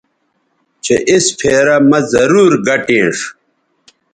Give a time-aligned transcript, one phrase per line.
[0.83, 3.17] چہء اِس پھیرہ مہ ضرور گٹینݜ